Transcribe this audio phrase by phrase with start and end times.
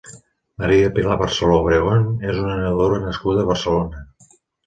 [0.61, 4.05] Maria Pilar Barceló Obregón és una nedadora nascuda a Barcelona.